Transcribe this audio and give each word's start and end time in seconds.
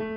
Olá, 0.00 0.08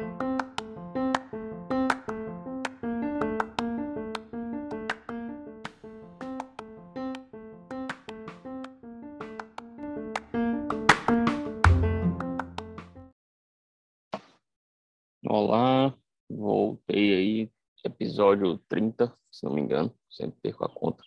voltei 16.29 17.15
aí, 17.15 17.51
episódio 17.83 18.59
30, 18.69 19.11
se 19.31 19.43
não 19.43 19.53
me 19.55 19.61
engano, 19.61 19.91
sempre 20.11 20.39
perco 20.41 20.63
a 20.63 20.69
conta. 20.69 21.03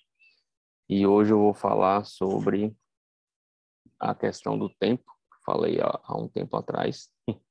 E 0.89 1.07
hoje 1.07 1.33
eu 1.33 1.39
vou 1.39 1.55
falar 1.55 2.05
sobre 2.05 2.77
a 4.01 4.17
questão 4.17 4.59
do 4.59 4.69
tempo, 4.69 5.05
falei 5.47 5.81
há, 5.81 6.01
há 6.03 6.17
um 6.19 6.27
tempo 6.27 6.57
atrás. 6.57 7.09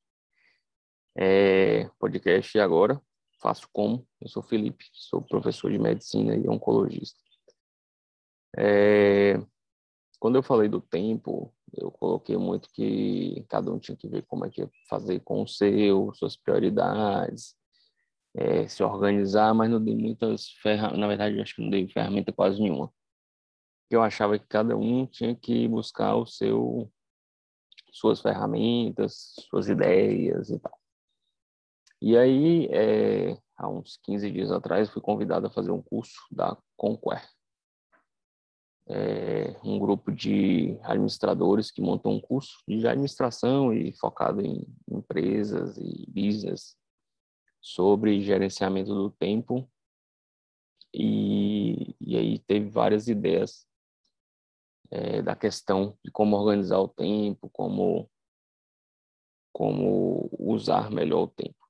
É, 1.15 1.87
podcast 1.99 2.57
agora, 2.59 2.99
faço 3.39 3.67
como? 3.71 4.07
Eu 4.19 4.27
sou 4.27 4.41
Felipe, 4.41 4.85
sou 4.93 5.21
professor 5.21 5.71
de 5.71 5.77
medicina 5.77 6.35
e 6.35 6.47
oncologista. 6.49 7.19
É, 8.57 9.39
quando 10.19 10.35
eu 10.37 10.43
falei 10.43 10.69
do 10.69 10.81
tempo, 10.81 11.53
eu 11.73 11.91
coloquei 11.91 12.37
muito 12.37 12.69
que 12.71 13.45
cada 13.49 13.71
um 13.71 13.79
tinha 13.79 13.95
que 13.97 14.07
ver 14.07 14.23
como 14.23 14.45
é 14.45 14.49
que 14.49 14.61
ia 14.61 14.69
fazer 14.89 15.19
com 15.19 15.43
o 15.43 15.47
seu, 15.47 16.11
suas 16.15 16.35
prioridades, 16.35 17.55
é, 18.35 18.67
se 18.67 18.83
organizar, 18.83 19.53
mas 19.53 19.69
não 19.69 19.83
dei 19.83 19.95
muitas 19.95 20.49
ferramentas, 20.61 20.99
na 20.99 21.07
verdade, 21.07 21.41
acho 21.41 21.55
que 21.55 21.61
não 21.61 21.69
dei 21.69 21.87
ferramenta 21.87 22.31
quase 22.33 22.59
nenhuma. 22.59 22.91
Eu 23.89 24.01
achava 24.01 24.39
que 24.39 24.47
cada 24.47 24.75
um 24.75 25.05
tinha 25.05 25.35
que 25.35 25.67
buscar 25.67 26.15
o 26.15 26.25
seu, 26.25 26.91
suas 27.91 28.21
ferramentas, 28.21 29.33
suas 29.49 29.69
ideias 29.69 30.49
e 30.49 30.59
tal. 30.59 30.82
E 32.05 32.17
aí, 32.17 32.65
é, 32.65 33.37
há 33.55 33.69
uns 33.69 33.97
15 34.03 34.29
dias 34.29 34.51
atrás, 34.51 34.89
fui 34.89 35.01
convidado 35.01 35.47
a 35.47 35.49
fazer 35.49 35.71
um 35.71 35.81
curso 35.81 36.19
da 36.29 36.61
Conquer, 36.75 37.25
é, 38.89 39.57
um 39.63 39.79
grupo 39.79 40.11
de 40.11 40.77
administradores 40.83 41.71
que 41.71 41.81
montou 41.81 42.11
um 42.11 42.19
curso 42.19 42.61
de 42.67 42.85
administração 42.85 43.73
e 43.73 43.93
focado 43.93 44.41
em 44.41 44.67
empresas 44.85 45.77
e 45.77 46.05
business 46.09 46.75
sobre 47.61 48.19
gerenciamento 48.19 48.93
do 48.93 49.09
tempo 49.09 49.65
e, 50.93 51.95
e 52.01 52.17
aí 52.17 52.37
teve 52.39 52.69
várias 52.69 53.07
ideias 53.07 53.65
é, 54.91 55.21
da 55.21 55.37
questão 55.37 55.97
de 56.03 56.11
como 56.11 56.35
organizar 56.35 56.79
o 56.79 56.89
tempo, 56.89 57.49
como 57.49 58.09
como 59.53 60.29
usar 60.37 60.91
melhor 60.91 61.21
o 61.21 61.27
tempo. 61.27 61.62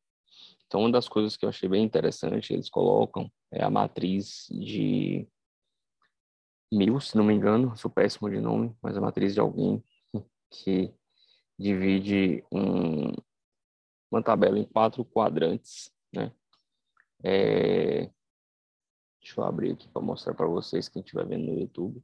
Então, 0.74 0.82
uma 0.82 0.92
das 0.92 1.08
coisas 1.08 1.38
que 1.38 1.46
eu 1.46 1.50
achei 1.50 1.70
bem 1.70 1.84
interessante, 1.84 2.52
eles 2.52 2.68
colocam 2.68 3.32
é 3.52 3.64
a 3.64 3.70
matriz 3.70 4.48
de 4.50 5.30
mil, 6.74 7.00
se 7.00 7.16
não 7.16 7.24
me 7.24 7.32
engano, 7.32 7.78
sou 7.78 7.92
péssimo 7.92 8.28
de 8.28 8.42
nome, 8.42 8.76
mas 8.82 8.98
a 8.98 9.02
matriz 9.02 9.36
de 9.36 9.40
alguém 9.40 9.84
que 10.50 10.92
divide 11.60 12.44
um, 12.52 13.12
uma 14.10 14.24
tabela 14.24 14.58
em 14.58 14.64
quatro 14.64 15.06
quadrantes, 15.06 15.92
né? 16.12 16.34
É, 17.24 18.10
deixa 19.22 19.40
eu 19.40 19.44
abrir 19.44 19.74
aqui 19.74 19.88
para 19.90 20.02
mostrar 20.02 20.34
para 20.34 20.48
vocês 20.48 20.90
quem 20.90 21.04
estiver 21.04 21.28
vendo 21.28 21.52
no 21.52 21.60
YouTube. 21.60 22.04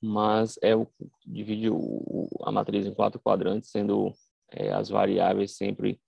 Mas 0.00 0.56
é 0.62 0.76
o 0.76 0.86
divide 1.26 1.68
o, 1.68 2.28
a 2.44 2.52
matriz 2.52 2.86
em 2.86 2.94
quatro 2.94 3.18
quadrantes, 3.18 3.70
sendo 3.70 4.14
é, 4.52 4.70
as 4.72 4.88
variáveis 4.88 5.56
sempre 5.56 6.00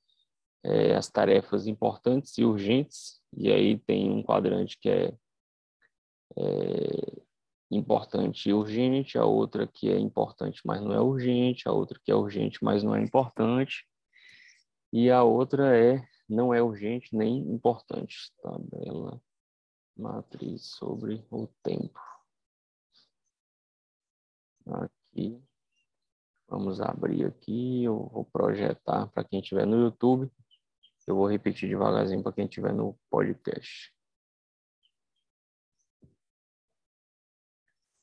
é, 0.64 0.94
as 0.94 1.08
tarefas 1.08 1.66
importantes 1.66 2.36
e 2.38 2.44
urgentes. 2.44 3.20
E 3.36 3.52
aí 3.52 3.78
tem 3.78 4.10
um 4.10 4.22
quadrante 4.22 4.78
que 4.80 4.88
é 4.88 5.14
é, 6.36 7.22
importante 7.70 8.48
e 8.48 8.52
urgente, 8.52 9.18
a 9.18 9.24
outra 9.24 9.66
que 9.66 9.90
é 9.90 9.98
importante, 9.98 10.60
mas 10.64 10.80
não 10.80 10.92
é 10.92 11.00
urgente, 11.00 11.68
a 11.68 11.72
outra 11.72 11.98
que 12.02 12.10
é 12.10 12.14
urgente, 12.14 12.62
mas 12.62 12.82
não 12.82 12.94
é 12.94 13.02
importante, 13.02 13.86
e 14.92 15.10
a 15.10 15.22
outra 15.22 15.76
é 15.76 16.06
não 16.28 16.52
é 16.52 16.62
urgente 16.62 17.14
nem 17.16 17.38
importante. 17.38 18.32
Tabela 18.42 19.20
matriz 19.96 20.62
sobre 20.66 21.24
o 21.30 21.48
tempo. 21.62 21.98
Aqui, 24.66 25.42
vamos 26.46 26.80
abrir 26.80 27.24
aqui, 27.24 27.84
eu 27.84 28.08
vou 28.12 28.24
projetar 28.26 29.06
para 29.08 29.24
quem 29.24 29.40
estiver 29.40 29.66
no 29.66 29.84
YouTube, 29.84 30.30
eu 31.08 31.16
vou 31.16 31.26
repetir 31.26 31.68
devagarzinho 31.70 32.22
para 32.22 32.32
quem 32.32 32.44
estiver 32.44 32.74
no 32.74 32.94
podcast. 33.08 33.90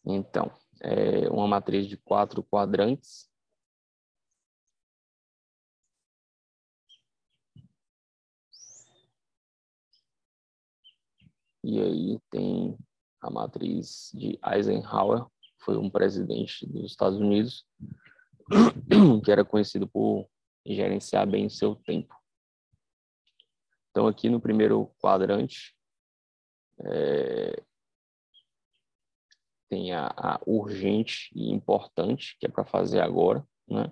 Então, 0.04 0.52
é 0.82 1.30
uma 1.30 1.48
matriz 1.48 1.88
de 1.88 1.98
quatro 1.98 2.44
quadrantes. 2.44 3.30
E 11.64 11.80
aí 11.80 12.20
tem 12.32 12.76
a 13.22 13.30
matriz 13.30 14.12
de 14.16 14.40
Eisenhower, 14.44 15.28
foi 15.60 15.78
um 15.78 15.90
presidente 15.90 16.66
dos 16.68 16.92
Estados 16.92 17.20
Unidos, 17.20 17.66
que 19.24 19.32
era 19.32 19.46
conhecido 19.46 19.88
por 19.88 20.28
gerenciar 20.66 21.28
bem 21.28 21.50
seu 21.50 21.76
tempo. 21.76 22.16
Então, 23.96 24.08
aqui 24.08 24.28
no 24.28 24.42
primeiro 24.42 24.94
quadrante, 25.00 25.74
é, 26.86 27.64
tem 29.70 29.94
a, 29.94 30.08
a 30.08 30.42
urgente 30.46 31.30
e 31.34 31.50
importante, 31.50 32.36
que 32.38 32.46
é 32.46 32.50
para 32.50 32.66
fazer 32.66 33.00
agora, 33.00 33.48
né? 33.66 33.90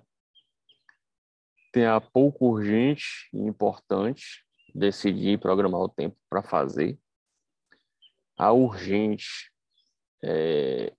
Tem 1.72 1.86
a 1.86 2.02
pouco 2.02 2.48
urgente 2.50 3.30
e 3.32 3.38
importante, 3.38 4.44
decidir 4.74 5.40
programar 5.40 5.80
o 5.80 5.88
tempo 5.88 6.18
para 6.28 6.42
fazer. 6.42 6.98
A 8.36 8.52
urgente, 8.52 9.50
é, 10.22 10.94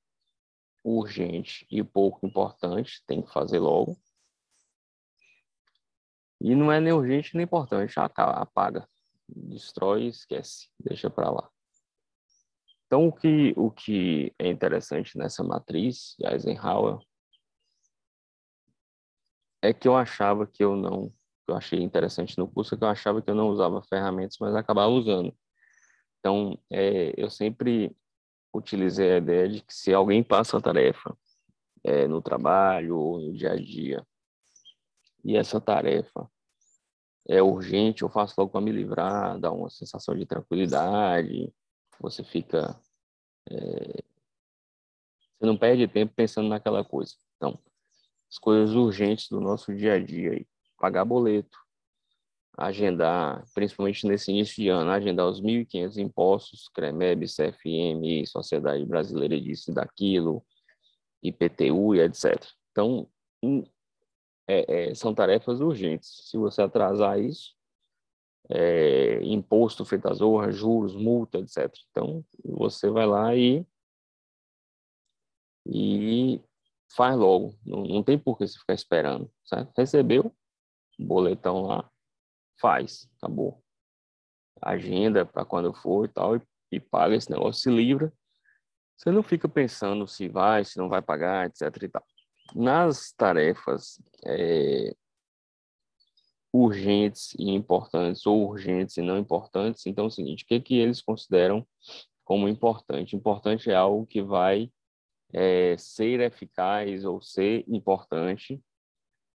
urgente 0.84 1.68
e 1.70 1.84
pouco 1.84 2.26
importante, 2.26 3.04
tem 3.06 3.22
que 3.22 3.32
fazer 3.32 3.60
logo. 3.60 4.00
E 6.42 6.56
não 6.56 6.72
é 6.72 6.80
nem 6.80 6.92
urgente 6.92 7.36
nem 7.36 7.44
importante, 7.44 7.94
apaga, 8.00 8.90
destrói 9.28 10.04
e 10.04 10.10
esquece, 10.10 10.70
deixa 10.80 11.10
para 11.10 11.30
lá. 11.30 11.50
Então, 12.86 13.08
o 13.08 13.12
que, 13.12 13.54
o 13.58 13.72
que 13.72 14.34
é 14.38 14.48
interessante 14.48 15.18
nessa 15.18 15.44
matriz 15.44 16.16
de 16.20 16.28
Eisenhower 16.28 17.00
é 19.62 19.74
que 19.74 19.88
eu 19.88 19.96
achava 19.96 20.46
que 20.46 20.64
eu 20.64 20.76
não, 20.76 21.10
que 21.10 21.52
eu 21.52 21.56
achei 21.56 21.82
interessante 21.82 22.38
no 22.38 22.48
curso, 22.48 22.76
é 22.76 22.78
que 22.78 22.84
eu 22.84 22.88
achava 22.88 23.22
que 23.22 23.30
eu 23.30 23.36
não 23.36 23.50
usava 23.50 23.82
ferramentas, 23.82 24.38
mas 24.40 24.56
acabava 24.56 24.92
usando. 24.92 25.36
Então, 26.20 26.58
é, 26.72 27.14
eu 27.18 27.30
sempre 27.30 27.96
utilizei 28.54 29.14
a 29.14 29.18
ideia 29.18 29.50
de 29.50 29.62
que 29.62 29.74
se 29.74 29.94
alguém 29.94 30.24
passa 30.24 30.58
a 30.58 30.62
tarefa 30.62 31.18
é, 31.84 32.08
no 32.08 32.22
trabalho 32.22 32.98
ou 32.98 33.20
no 33.20 33.34
dia 33.34 33.52
a 33.52 33.56
dia, 33.56 34.06
e 35.24 35.36
essa 35.36 35.60
tarefa 35.60 36.30
é 37.28 37.42
urgente, 37.42 38.04
eu 38.04 38.10
faço 38.10 38.36
logo 38.38 38.52
para 38.52 38.62
me 38.62 38.72
livrar, 38.72 39.40
dá 39.40 39.52
uma 39.52 39.70
sensação 39.70 40.16
de 40.16 40.26
tranquilidade, 40.26 41.52
você 42.00 42.24
fica. 42.24 42.80
É, 43.50 44.04
você 45.38 45.46
não 45.46 45.58
perde 45.58 45.88
tempo 45.88 46.14
pensando 46.16 46.50
naquela 46.50 46.84
coisa. 46.84 47.14
Então, 47.36 47.60
as 48.30 48.38
coisas 48.38 48.76
urgentes 48.76 49.28
do 49.30 49.42
nosso 49.42 49.76
dia 49.76 49.94
a 49.94 50.00
dia 50.00 50.32
aí, 50.32 50.48
pagar 50.78 51.06
boleto, 51.06 51.58
agendar, 52.58 53.44
principalmente 53.54 54.08
nesse 54.08 54.32
início 54.32 54.56
de 54.56 54.70
ano, 54.70 54.92
agendar 54.92 55.28
os 55.28 55.42
1.500 55.42 55.98
impostos, 55.98 56.70
CREMEB, 56.70 57.26
CFM, 57.26 58.26
Sociedade 58.28 58.86
Brasileira 58.86 59.40
disso 59.40 59.72
e 59.72 59.74
daquilo, 59.74 60.46
IPTU 61.22 61.96
e 61.96 62.00
etc. 62.02 62.42
Então, 62.72 63.10
é, 64.48 64.90
é, 64.90 64.96
são 64.96 65.14
tarefas 65.14 65.60
urgentes. 65.60 66.30
Se 66.30 66.38
você 66.38 66.62
atrasar 66.62 67.20
isso, 67.20 67.56
é, 68.50 69.24
imposto 69.24 69.84
feito 69.86 70.08
às 70.08 70.22
honras, 70.22 70.56
juros, 70.56 70.96
multa, 70.96 71.40
etc. 71.40 71.74
Então, 71.90 72.24
você 72.44 72.90
vai 72.90 73.06
lá 73.06 73.36
e, 73.36 73.66
e 75.66 76.42
faz 76.96 77.16
logo. 77.18 77.58
Não, 77.66 77.84
não 77.84 78.04
tem 78.04 78.18
por 78.18 78.38
que 78.38 78.48
você 78.48 78.58
ficar 78.60 78.74
esperando, 78.74 79.32
certo? 79.44 79.72
Recebeu, 79.76 80.36
boletão 81.00 81.64
lá, 81.64 81.90
faz, 82.60 83.10
acabou. 83.18 83.64
Agenda 84.62 85.26
para 85.26 85.46
quando 85.46 85.74
for 85.74 86.06
e 86.06 86.10
tal, 86.10 86.36
e, 86.38 86.42
e 86.72 86.80
paga 86.80 87.16
esse 87.16 87.30
negócio, 87.30 87.62
se 87.62 87.70
livra. 87.70 88.14
Você 88.98 89.12
não 89.12 89.24
fica 89.24 89.50
pensando 89.50 90.08
se 90.08 90.30
vai, 90.30 90.64
se 90.64 90.78
não 90.78 90.88
vai 90.88 91.02
pagar, 91.02 91.48
etc. 91.48 91.84
E 91.84 91.90
tal. 91.90 92.06
Nas 92.54 93.12
tarefas 93.12 94.02
é, 94.26 94.96
urgentes 96.56 97.34
e 97.38 97.52
importantes 97.52 98.26
ou 98.26 98.48
urgentes 98.48 98.96
e 98.98 99.02
não 99.02 99.18
importantes. 99.18 99.86
Então, 99.86 100.06
é 100.06 100.08
o 100.08 100.12
seguinte, 100.12 100.44
o 100.44 100.48
que, 100.48 100.60
que 100.60 100.76
eles 100.76 101.02
consideram 101.02 101.68
como 102.24 102.48
importante? 102.48 103.16
Importante 103.16 103.70
é 103.70 103.76
algo 103.76 104.06
que 104.06 104.22
vai 104.22 104.72
é, 105.34 105.76
ser 105.78 106.22
eficaz 106.22 107.04
ou 107.04 107.22
ser 107.22 107.66
importante 107.68 108.62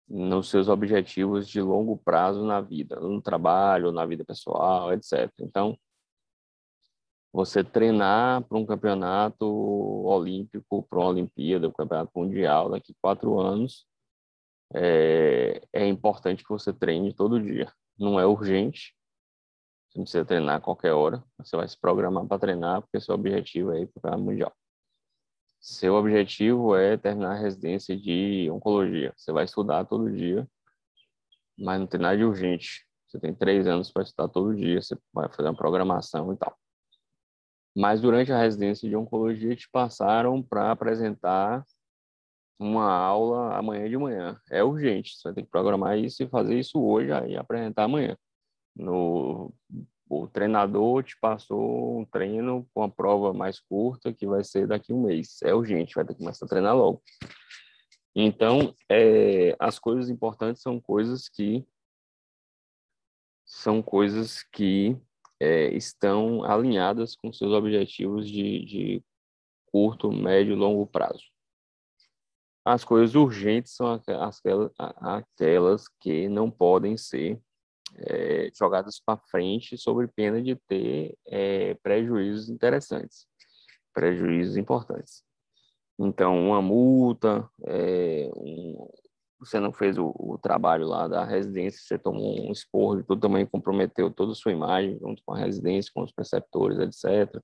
nos 0.07 0.49
seus 0.49 0.69
objetivos 0.69 1.47
de 1.49 1.59
longo 1.59 1.97
prazo 1.97 2.45
na 2.45 2.61
vida, 2.61 2.99
no 2.99 3.21
trabalho, 3.21 3.91
na 3.91 4.05
vida 4.05 4.23
pessoal, 4.23 4.93
etc. 4.93 5.31
Então, 5.39 5.77
você 7.37 7.63
treinar 7.63 8.43
para 8.45 8.57
um 8.57 8.65
campeonato 8.65 9.45
olímpico, 9.45 10.81
para 10.89 10.97
uma 10.97 11.09
Olimpíada, 11.09 11.67
um 11.67 11.71
campeonato 11.71 12.11
mundial 12.15 12.71
daqui 12.71 12.95
quatro 12.99 13.39
anos, 13.39 13.85
é, 14.73 15.61
é 15.71 15.85
importante 15.85 16.43
que 16.43 16.49
você 16.49 16.73
treine 16.73 17.13
todo 17.13 17.39
dia. 17.39 17.71
Não 17.95 18.19
é 18.19 18.25
urgente, 18.25 18.95
você 19.87 19.99
não 19.99 20.03
precisa 20.03 20.25
treinar 20.25 20.55
a 20.55 20.61
qualquer 20.61 20.93
hora, 20.93 21.23
você 21.37 21.55
vai 21.55 21.67
se 21.67 21.79
programar 21.79 22.25
para 22.25 22.39
treinar, 22.39 22.81
porque 22.81 22.99
seu 22.99 23.13
objetivo 23.13 23.71
é 23.71 23.81
ir 23.81 23.85
para 23.85 23.99
o 23.99 24.01
campeonato 24.01 24.23
mundial. 24.23 24.53
Seu 25.59 25.93
objetivo 25.93 26.75
é 26.75 26.97
terminar 26.97 27.33
a 27.33 27.39
residência 27.39 27.95
de 27.95 28.49
oncologia. 28.49 29.13
Você 29.15 29.31
vai 29.31 29.45
estudar 29.45 29.85
todo 29.85 30.11
dia, 30.11 30.49
mas 31.55 31.79
não 31.79 31.85
tem 31.85 31.99
nada 31.99 32.17
de 32.17 32.23
urgente. 32.23 32.83
Você 33.07 33.19
tem 33.19 33.31
três 33.35 33.67
anos 33.67 33.91
para 33.91 34.01
estudar 34.01 34.27
todo 34.27 34.55
dia, 34.55 34.81
você 34.81 34.97
vai 35.13 35.29
fazer 35.29 35.49
uma 35.49 35.55
programação 35.55 36.33
e 36.33 36.37
tal. 36.37 36.57
Mas 37.77 38.01
durante 38.01 38.31
a 38.31 38.41
residência 38.41 38.89
de 38.89 38.95
oncologia 38.95 39.55
te 39.55 39.69
passaram 39.69 40.41
para 40.41 40.71
apresentar 40.71 41.63
uma 42.57 42.91
aula 42.91 43.55
amanhã 43.55 43.87
de 43.87 43.95
manhã. 43.95 44.41
É 44.49 44.63
urgente, 44.63 45.15
você 45.15 45.25
vai 45.25 45.33
ter 45.35 45.43
que 45.43 45.51
programar 45.51 45.95
isso 45.95 46.23
e 46.23 46.27
fazer 46.27 46.57
isso 46.57 46.81
hoje 46.81 47.11
e 47.27 47.37
apresentar 47.37 47.83
amanhã. 47.83 48.17
No, 48.75 49.53
o 50.09 50.27
treinador 50.27 51.03
te 51.03 51.15
passou 51.19 51.99
um 51.99 52.03
treino 52.03 52.67
com 52.73 52.81
uma 52.81 52.89
prova 52.89 53.31
mais 53.31 53.59
curta 53.59 54.11
que 54.11 54.25
vai 54.25 54.43
ser 54.43 54.65
daqui 54.65 54.91
a 54.91 54.95
um 54.95 55.03
mês. 55.03 55.37
É 55.43 55.53
urgente, 55.53 55.93
vai 55.93 56.03
ter 56.03 56.15
que 56.15 56.19
começar 56.19 56.47
a 56.47 56.49
treinar 56.49 56.75
logo. 56.75 56.99
Então, 58.15 58.73
é, 58.89 59.55
as 59.59 59.77
coisas 59.77 60.09
importantes 60.09 60.63
são 60.63 60.81
coisas 60.81 61.29
que 61.29 61.63
são 63.45 63.83
coisas 63.83 64.41
que 64.41 64.99
é, 65.39 65.67
estão 65.75 66.43
alinhadas 66.43 67.15
com 67.15 67.31
seus 67.31 67.51
objetivos 67.51 68.27
de, 68.27 68.65
de 68.65 69.03
curto, 69.71 70.11
médio 70.11 70.53
e 70.53 70.55
longo 70.55 70.85
prazo. 70.87 71.23
As 72.65 72.83
coisas 72.83 73.15
urgentes 73.15 73.73
são 73.73 73.93
aquelas, 73.93 74.71
aquelas 74.77 75.87
que 75.99 76.27
não 76.27 76.51
podem 76.51 76.97
ser 76.97 77.39
é, 77.95 78.49
jogadas 78.53 78.99
para 78.99 79.19
frente 79.31 79.77
sob 79.77 80.05
pena 80.09 80.41
de 80.41 80.55
ter 80.67 81.17
é, 81.25 81.73
prejuízos 81.75 82.49
interessantes, 82.49 83.25
prejuízos 83.93 84.57
importantes. 84.57 85.23
Então, 85.97 86.47
uma 86.47 86.61
multa, 86.61 87.49
é, 87.65 88.29
um, 88.35 88.87
você 89.39 89.59
não 89.59 89.71
fez 89.71 89.97
o, 89.97 90.13
o, 90.17 90.37
trabalho 90.37 90.87
lá 90.87 91.07
da 91.07 91.23
residência, 91.23 91.79
você 91.79 91.97
tomou 91.97 92.47
um 92.47 92.51
esporro, 92.51 93.03
tudo 93.03 93.21
também 93.21 93.45
comprometeu 93.45 94.11
toda 94.11 94.31
a 94.31 94.35
sua 94.35 94.51
imagem 94.51 94.97
junto 94.99 95.21
com 95.23 95.33
a 95.33 95.37
residência, 95.37 95.91
com 95.93 96.03
os 96.03 96.11
preceptores, 96.11 96.79
etc. 96.79 97.41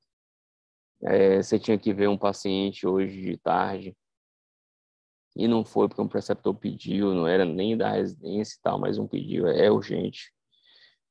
É, 1.03 1.41
você 1.41 1.59
tinha 1.59 1.77
que 1.77 1.93
ver 1.93 2.07
um 2.07 2.17
paciente 2.17 2.87
hoje 2.87 3.21
de 3.21 3.37
tarde 3.37 3.95
e 5.35 5.47
não 5.47 5.65
foi 5.65 5.87
porque 5.87 6.01
um 6.01 6.07
preceptor 6.07 6.53
pediu, 6.55 7.13
não 7.13 7.27
era 7.27 7.45
nem 7.45 7.75
da 7.77 7.91
residência 7.91 8.55
e 8.57 8.61
tal, 8.61 8.79
mas 8.79 8.97
um 8.97 9.07
pedido 9.07 9.47
é 9.47 9.69
urgente, 9.69 10.31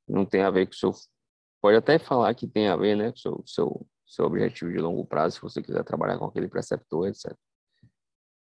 não 0.07 0.25
tem 0.25 0.41
a 0.41 0.49
ver 0.49 0.65
com 0.65 0.73
o 0.73 0.75
seu. 0.75 0.91
Pode 1.61 1.77
até 1.77 1.97
falar 1.99 2.33
que 2.33 2.47
tem 2.47 2.67
a 2.67 2.75
ver, 2.75 2.95
né, 2.95 3.11
com 3.11 3.17
o 3.17 3.19
seu, 3.19 3.43
seu, 3.45 3.87
seu 4.05 4.25
objetivo 4.25 4.71
de 4.71 4.79
longo 4.79 5.05
prazo, 5.05 5.35
se 5.35 5.41
você 5.41 5.61
quiser 5.61 5.83
trabalhar 5.83 6.17
com 6.17 6.25
aquele 6.25 6.47
preceptor, 6.47 7.07
etc. 7.07 7.33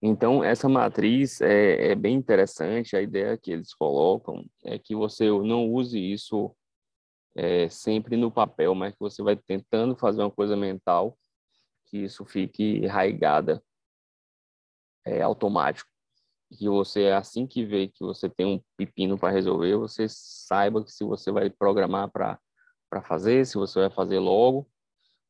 Então, 0.09 0.45
essa 0.45 0.69
matriz 0.69 1.41
é, 1.41 1.91
é 1.91 1.95
bem 1.97 2.15
interessante. 2.15 2.97
A 2.97 3.03
ideia 3.03 3.37
que 3.37 3.51
eles 3.51 3.75
colocam 3.75 4.45
é 4.65 4.79
que 4.79 4.95
você 4.95 5.29
não 5.29 5.69
use 5.69 5.99
isso 5.99 6.55
é, 7.35 7.69
sempre 7.69 8.17
no 8.17 8.31
papel, 8.31 8.73
mas 8.73 8.95
que 8.95 9.01
você 9.01 9.21
vai 9.21 9.35
tentando 9.35 9.97
fazer 9.97 10.23
uma 10.23 10.31
coisa 10.31 10.57
mental 10.57 11.19
que 11.87 11.99
isso 11.99 12.25
fique 12.25 12.79
enraigada, 12.79 13.61
é, 15.05 15.23
automático. 15.23 15.91
Que 16.57 16.69
você, 16.69 17.09
assim 17.09 17.45
que 17.45 17.65
vê 17.65 17.89
que 17.89 18.05
você 18.05 18.29
tem 18.31 18.47
um 18.47 18.63
pepino 18.77 19.19
para 19.19 19.33
resolver, 19.33 19.77
você 19.77 20.07
saiba 20.09 20.85
que 20.85 20.93
se 20.93 21.03
você 21.05 21.33
vai 21.33 21.51
programar 21.51 22.09
para 22.13 23.03
fazer, 23.03 23.45
se 23.45 23.57
você 23.57 23.81
vai 23.81 23.91
fazer 23.91 24.21
logo, 24.21 24.69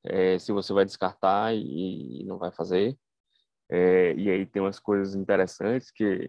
é, 0.04 0.38
se 0.38 0.52
você 0.52 0.74
vai 0.74 0.84
descartar 0.84 1.54
e, 1.54 2.20
e 2.20 2.24
não 2.24 2.36
vai 2.36 2.52
fazer. 2.52 2.98
É, 3.68 4.14
e 4.14 4.30
aí 4.30 4.46
tem 4.46 4.62
umas 4.62 4.78
coisas 4.78 5.14
interessantes 5.14 5.90
que 5.90 6.28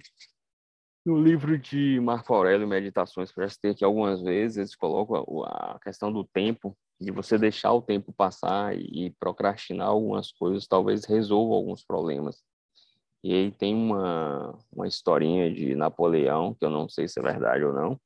no 1.08 1.22
livro 1.22 1.58
de 1.58 2.02
Marco 2.02 2.34
Aurélio, 2.34 2.68
Meditações, 2.68 3.32
que 3.32 3.40
eu 3.40 3.48
já 3.48 3.72
aqui 3.72 3.86
algumas 3.86 4.22
vezes, 4.22 4.58
eles 4.58 4.76
colocam 4.76 5.44
a, 5.46 5.80
questão 5.82 6.12
do 6.12 6.26
tempo, 6.26 6.78
de 7.00 7.12
você 7.12 7.38
deixar 7.38 7.72
o 7.72 7.82
tempo 7.82 8.12
passar 8.12 8.76
e 8.78 9.16
procrastinar 9.18 9.88
algumas 9.88 10.34
coisas, 10.34 10.68
talvez 10.68 11.06
resolva 11.06 11.56
alguns 11.56 11.82
problemas. 11.82 12.44
E 13.24 13.34
aí 13.34 13.52
tem 13.52 13.74
uma, 13.74 14.60
uma 14.70 14.86
historinha 14.86 15.50
de 15.54 15.76
Napoleão, 15.76 16.54
que 16.54 16.66
eu 16.66 16.70
não 16.70 16.90
sei 16.90 17.08
se 17.08 17.20
é 17.20 17.24
verdade 17.24 17.64
ou 17.64 17.74
não, 17.74 17.98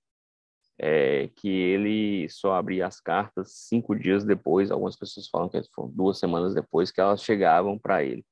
é, 0.77 1.27
que 1.35 1.49
ele 1.49 2.29
só 2.29 2.53
abria 2.53 2.85
as 2.85 2.99
cartas 2.99 3.51
cinco 3.51 3.95
dias 3.95 4.23
depois, 4.23 4.69
algumas 4.69 4.95
pessoas 4.95 5.27
falam 5.27 5.49
que 5.49 5.59
foram 5.73 5.89
duas 5.89 6.19
semanas 6.19 6.53
depois, 6.53 6.91
que 6.91 7.01
elas 7.01 7.23
chegavam 7.23 7.79
para 7.79 8.03
ele. 8.03 8.23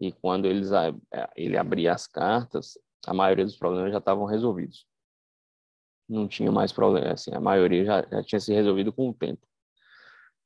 E 0.00 0.12
quando 0.12 0.46
eles, 0.46 0.70
é, 0.72 0.92
ele 1.36 1.56
abria 1.56 1.92
as 1.92 2.06
cartas, 2.06 2.78
a 3.06 3.14
maioria 3.14 3.44
dos 3.44 3.56
problemas 3.56 3.92
já 3.92 3.98
estavam 3.98 4.24
resolvidos. 4.24 4.86
Não 6.08 6.28
tinha 6.28 6.52
mais 6.52 6.72
problema, 6.72 7.12
assim, 7.12 7.32
a 7.32 7.40
maioria 7.40 7.84
já, 7.84 8.06
já 8.10 8.22
tinha 8.22 8.40
se 8.40 8.52
resolvido 8.52 8.92
com 8.92 9.08
o 9.08 9.14
tempo. 9.14 9.46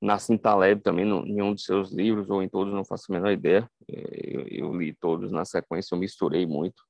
Nassim 0.00 0.38
Taleb 0.38 0.80
também, 0.82 1.04
em 1.04 1.34
nenhum 1.34 1.52
dos 1.52 1.64
seus 1.64 1.90
livros, 1.90 2.30
ou 2.30 2.42
em 2.42 2.48
todos, 2.48 2.72
não 2.72 2.84
faço 2.84 3.06
a 3.10 3.14
menor 3.14 3.32
ideia. 3.32 3.68
É, 3.88 4.36
eu, 4.36 4.46
eu 4.46 4.76
li 4.76 4.94
todos 4.94 5.32
na 5.32 5.44
sequência, 5.44 5.94
eu 5.94 5.98
misturei 5.98 6.46
muito. 6.46 6.84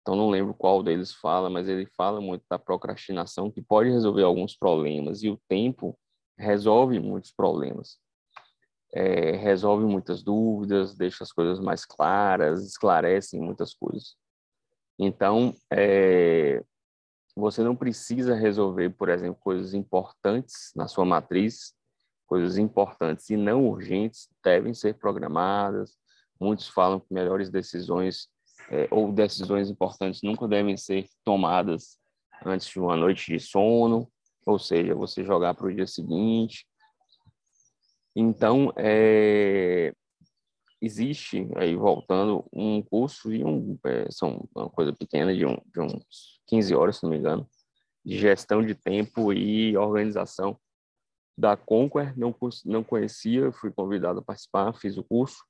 Então, 0.00 0.16
não 0.16 0.30
lembro 0.30 0.54
qual 0.54 0.82
deles 0.82 1.12
fala, 1.12 1.50
mas 1.50 1.68
ele 1.68 1.84
fala 1.96 2.20
muito 2.20 2.44
da 2.48 2.58
procrastinação, 2.58 3.50
que 3.50 3.60
pode 3.60 3.90
resolver 3.90 4.22
alguns 4.22 4.56
problemas, 4.56 5.22
e 5.22 5.28
o 5.28 5.38
tempo 5.48 5.98
resolve 6.38 6.98
muitos 7.00 7.32
problemas 7.32 7.98
é, 8.92 9.32
resolve 9.32 9.84
muitas 9.84 10.22
dúvidas, 10.22 10.94
deixa 10.94 11.24
as 11.24 11.32
coisas 11.32 11.60
mais 11.60 11.84
claras, 11.84 12.64
esclarece 12.64 13.38
muitas 13.38 13.74
coisas. 13.74 14.16
Então, 14.98 15.54
é, 15.70 16.62
você 17.36 17.62
não 17.62 17.76
precisa 17.76 18.34
resolver, 18.34 18.90
por 18.90 19.08
exemplo, 19.08 19.38
coisas 19.40 19.74
importantes 19.74 20.72
na 20.74 20.88
sua 20.88 21.04
matriz, 21.04 21.74
coisas 22.26 22.56
importantes 22.56 23.28
e 23.30 23.36
não 23.36 23.66
urgentes 23.66 24.28
devem 24.42 24.72
ser 24.72 24.94
programadas. 24.94 25.96
Muitos 26.40 26.68
falam 26.68 26.98
que 26.98 27.12
melhores 27.12 27.50
decisões 27.50 28.28
é, 28.70 28.88
ou 28.90 29.12
decisões 29.12 29.70
importantes 29.70 30.22
nunca 30.22 30.48
devem 30.48 30.76
ser 30.76 31.06
tomadas 31.22 31.98
antes 32.44 32.68
de 32.68 32.80
uma 32.80 32.96
noite 32.96 33.32
de 33.32 33.40
sono, 33.40 34.10
ou 34.44 34.58
seja, 34.58 34.94
você 34.94 35.24
jogar 35.24 35.54
para 35.54 35.66
o 35.66 35.74
dia 35.74 35.86
seguinte, 35.86 36.66
então, 38.18 38.72
é, 38.78 39.92
existe, 40.80 41.46
aí 41.54 41.76
voltando, 41.76 42.46
um 42.50 42.80
curso 42.80 43.30
de 43.30 43.44
um, 43.44 43.78
é, 43.84 44.10
são 44.10 44.48
uma 44.54 44.70
coisa 44.70 44.90
pequena, 44.90 45.36
de, 45.36 45.44
um, 45.44 45.58
de 45.66 45.80
uns 45.80 46.40
15 46.46 46.74
horas, 46.74 46.96
se 46.96 47.02
não 47.02 47.10
me 47.10 47.18
engano, 47.18 47.46
de 48.02 48.16
gestão 48.16 48.64
de 48.64 48.74
tempo 48.74 49.34
e 49.34 49.76
organização 49.76 50.58
da 51.36 51.58
Conquer, 51.58 52.16
não, 52.16 52.34
não 52.64 52.82
conhecia, 52.82 53.52
fui 53.52 53.70
convidado 53.70 54.20
a 54.20 54.22
participar, 54.22 54.72
fiz 54.72 54.96
o 54.96 55.04
curso, 55.04 55.44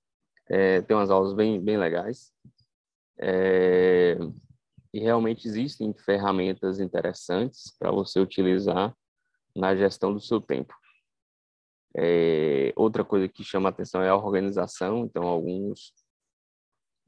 é, 0.49 0.83
tem 0.83 0.97
umas 0.97 1.11
aulas 1.11 1.35
bem, 1.35 1.61
bem 1.61 1.77
legais, 1.77 2.33
é, 3.21 4.19
e 4.93 4.99
realmente 4.99 5.47
existem 5.47 5.95
ferramentas 5.95 6.81
interessantes 6.81 7.73
para 7.79 7.93
você 7.93 8.19
utilizar 8.19 8.93
na 9.55 9.77
gestão 9.77 10.13
do 10.13 10.21
seu 10.21 10.41
tempo. 10.41 10.75
É, 11.97 12.73
outra 12.77 13.05
coisa 13.05 13.27
que 13.27 13.43
chama 13.43 13.71
atenção 13.71 14.03
é 14.03 14.09
a 14.09 14.17
organização, 14.17 15.05
então 15.05 15.23
alguns 15.23 15.93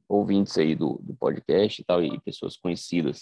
ouvintes 0.09 0.57
aí 0.57 0.75
do, 0.75 0.99
do 1.03 1.15
podcast 1.15 1.83
e 1.83 1.85
tal, 1.85 2.03
e 2.03 2.19
pessoas 2.21 2.57
conhecidas 2.57 3.21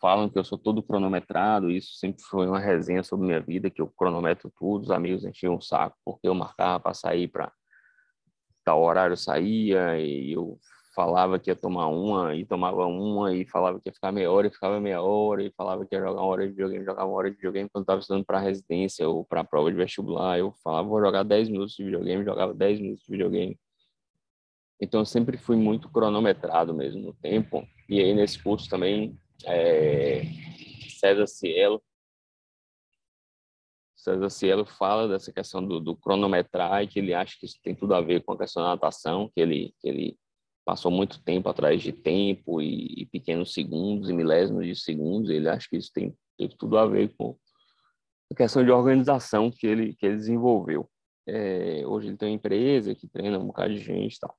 falam 0.00 0.28
que 0.28 0.38
eu 0.38 0.44
sou 0.44 0.58
todo 0.58 0.82
cronometrado, 0.82 1.70
isso 1.70 1.94
sempre 1.94 2.22
foi 2.22 2.46
uma 2.46 2.58
resenha 2.58 3.02
sobre 3.02 3.26
minha 3.26 3.40
vida, 3.40 3.70
que 3.70 3.80
eu 3.80 3.88
cronometro 3.88 4.52
tudo, 4.56 4.84
os 4.84 4.90
amigos 4.90 5.24
enchiam 5.24 5.54
um 5.54 5.60
saco, 5.60 5.96
porque 6.04 6.28
eu 6.28 6.34
marcava 6.34 6.80
para 6.80 6.94
sair 6.94 7.28
para 7.28 7.52
tal 8.64 8.82
horário, 8.82 9.16
saía, 9.16 9.98
e 9.98 10.32
eu 10.32 10.58
falava 10.96 11.38
que 11.38 11.50
ia 11.50 11.54
tomar 11.54 11.88
uma 11.88 12.34
e 12.34 12.46
tomava 12.46 12.86
uma 12.86 13.34
e 13.34 13.44
falava 13.44 13.78
que 13.78 13.90
ia 13.90 13.92
ficar 13.92 14.10
meia 14.10 14.32
hora 14.32 14.46
e 14.46 14.50
ficava 14.50 14.80
meia 14.80 15.02
hora 15.02 15.42
e 15.42 15.52
falava 15.52 15.84
que 15.84 15.94
ia 15.94 16.00
jogar 16.00 16.22
uma 16.22 16.24
hora 16.24 16.46
de 16.46 16.54
videogame, 16.54 16.84
jogava 16.86 17.06
uma 17.06 17.18
hora 17.18 17.30
de 17.30 17.36
videogame 17.36 17.68
quando 17.68 17.82
estava 17.82 18.00
estudando 18.00 18.24
para 18.24 18.40
residência 18.40 19.06
ou 19.06 19.22
para 19.22 19.44
prova 19.44 19.70
de 19.70 19.76
vestibular, 19.76 20.38
eu 20.38 20.52
falava 20.64 20.88
vou 20.88 20.98
jogar 20.98 21.22
10 21.22 21.50
minutos 21.50 21.76
de 21.76 21.84
videogame, 21.84 22.24
jogava 22.24 22.54
10 22.54 22.80
minutos 22.80 23.04
de 23.04 23.12
videogame. 23.12 23.60
Então 24.80 25.00
eu 25.00 25.04
sempre 25.04 25.36
fui 25.36 25.56
muito 25.56 25.90
cronometrado 25.90 26.74
mesmo 26.74 27.02
no 27.02 27.12
tempo. 27.12 27.66
E 27.88 28.00
aí 28.00 28.14
nesse 28.14 28.42
curso 28.42 28.68
também 28.68 29.18
é, 29.44 30.22
César 30.98 31.26
Cielo 31.26 31.82
César 33.94 34.30
Cielo 34.30 34.64
fala 34.64 35.08
dessa 35.08 35.30
questão 35.30 35.62
do, 35.62 35.78
do 35.78 35.94
cronometrar 35.94 36.82
e 36.82 36.86
que 36.86 36.98
ele 37.00 37.12
acha 37.12 37.36
que 37.38 37.44
isso 37.44 37.58
tem 37.62 37.74
tudo 37.74 37.94
a 37.94 38.00
ver 38.00 38.22
com 38.22 38.32
a 38.32 38.38
questão 38.38 38.62
da 38.62 38.70
natação, 38.70 39.30
que 39.34 39.40
ele, 39.40 39.74
que 39.78 39.88
ele 39.88 40.18
passou 40.66 40.90
muito 40.90 41.22
tempo 41.22 41.48
atrás 41.48 41.80
de 41.80 41.92
tempo 41.92 42.60
e, 42.60 43.02
e 43.02 43.06
pequenos 43.06 43.54
segundos 43.54 44.10
e 44.10 44.12
milésimos 44.12 44.66
de 44.66 44.74
segundos. 44.74 45.30
Ele 45.30 45.48
acha 45.48 45.68
que 45.70 45.76
isso 45.76 45.92
tem, 45.94 46.12
tudo 46.58 46.76
a 46.76 46.84
ver 46.84 47.14
com 47.16 47.38
a 48.30 48.34
questão 48.34 48.64
de 48.64 48.72
organização 48.72 49.48
que 49.48 49.64
ele, 49.64 49.94
que 49.94 50.04
ele 50.04 50.16
desenvolveu. 50.16 50.90
É, 51.24 51.84
hoje 51.86 52.08
ele 52.08 52.16
tem 52.16 52.30
uma 52.30 52.34
empresa 52.34 52.96
que 52.96 53.06
treina 53.06 53.38
um 53.38 53.46
bocado 53.46 53.72
de 53.74 53.78
gente 53.78 54.16
e 54.16 54.18
tal. 54.18 54.36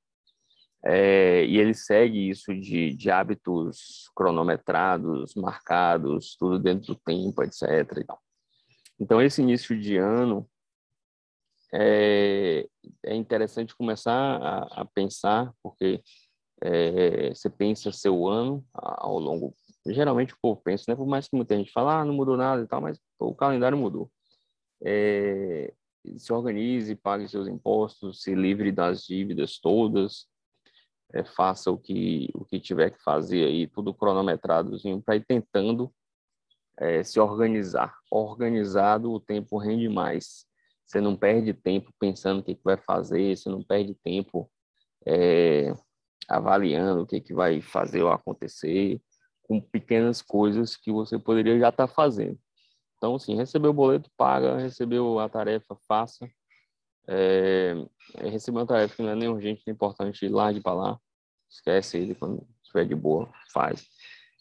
É, 0.84 1.46
e 1.46 1.56
ele 1.56 1.72
segue 1.72 2.28
isso 2.28 2.54
de, 2.54 2.92
de 2.92 3.10
hábitos 3.10 4.10
cronometrados, 4.14 5.34
marcados, 5.34 6.36
tudo 6.38 6.58
dentro 6.58 6.94
do 6.94 7.00
tempo, 7.00 7.42
etc. 7.42 8.04
Então, 9.00 9.20
esse 9.22 9.40
início 9.40 9.78
de 9.80 9.96
ano 9.96 10.46
é, 11.72 12.66
é 13.04 13.14
interessante 13.14 13.76
começar 13.76 14.12
a, 14.12 14.82
a 14.82 14.84
pensar, 14.84 15.52
porque 15.62 16.02
é, 16.62 17.30
você 17.34 17.48
pensa 17.50 17.92
seu 17.92 18.26
ano 18.26 18.64
ao 18.72 19.18
longo. 19.18 19.54
Geralmente 19.86 20.34
o 20.34 20.38
povo 20.40 20.60
pensa, 20.62 20.84
né? 20.88 20.96
Por 20.96 21.06
mais 21.06 21.28
que 21.28 21.36
muita 21.36 21.56
gente 21.56 21.72
fale, 21.72 21.88
ah, 21.90 22.04
não 22.04 22.14
mudou 22.14 22.36
nada 22.36 22.62
e 22.62 22.66
tal, 22.66 22.80
mas 22.80 22.98
o 23.18 23.34
calendário 23.34 23.78
mudou. 23.78 24.10
É, 24.82 25.72
se 26.16 26.32
organize, 26.32 26.94
pague 26.96 27.28
seus 27.28 27.48
impostos, 27.48 28.22
se 28.22 28.34
livre 28.34 28.72
das 28.72 29.04
dívidas 29.04 29.58
todas, 29.58 30.26
é, 31.12 31.24
faça 31.24 31.70
o 31.70 31.78
que, 31.78 32.30
o 32.34 32.44
que 32.44 32.60
tiver 32.60 32.90
que 32.90 33.02
fazer 33.02 33.44
aí, 33.44 33.66
tudo 33.66 33.94
cronometradozinho, 33.94 35.02
para 35.02 35.16
ir 35.16 35.24
tentando 35.24 35.92
é, 36.78 37.02
se 37.02 37.18
organizar. 37.18 37.96
Organizado, 38.10 39.12
o 39.12 39.20
tempo 39.20 39.58
rende 39.58 39.88
mais. 39.88 40.47
Você 40.88 41.00
não 41.00 41.14
perde 41.14 41.52
tempo 41.52 41.92
pensando 41.98 42.40
o 42.40 42.42
que, 42.42 42.54
que 42.54 42.64
vai 42.64 42.78
fazer, 42.78 43.36
você 43.36 43.48
não 43.50 43.62
perde 43.62 43.94
tempo 44.02 44.50
é, 45.06 45.72
avaliando 46.28 47.02
o 47.02 47.06
que, 47.06 47.20
que 47.20 47.34
vai 47.34 47.60
fazer 47.60 48.02
ou 48.02 48.10
acontecer, 48.10 49.00
com 49.42 49.60
pequenas 49.60 50.22
coisas 50.22 50.76
que 50.76 50.90
você 50.90 51.18
poderia 51.18 51.58
já 51.58 51.68
estar 51.68 51.86
tá 51.86 51.92
fazendo. 51.92 52.38
Então, 52.96 53.16
assim, 53.16 53.36
recebeu 53.36 53.70
o 53.70 53.74
boleto, 53.74 54.10
paga, 54.16 54.56
recebeu 54.56 55.18
a 55.20 55.28
tarefa, 55.28 55.76
faça. 55.86 56.28
É, 57.06 57.74
recebeu 58.22 58.60
uma 58.60 58.66
tarefa 58.66 58.96
que 58.96 59.02
não 59.02 59.10
é 59.10 59.14
nem 59.14 59.28
urgente, 59.28 59.62
nem 59.66 59.74
importante, 59.74 60.26
largue 60.28 60.60
para 60.60 60.74
lá. 60.74 61.00
Esquece 61.50 61.98
ele 61.98 62.14
quando 62.14 62.46
estiver 62.62 62.86
de 62.86 62.94
boa, 62.94 63.30
faz. 63.52 63.86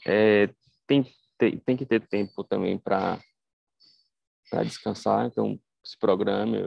É, 0.06 0.50
tem 0.88 1.04
tem, 1.38 1.60
tem 1.60 1.77
que 1.77 1.86
ter 1.86 2.06
tempo 2.08 2.44
também 2.44 2.77
para 2.77 3.20
descansar, 4.63 5.27
então 5.27 5.60
se 5.88 5.98
programe, 5.98 6.58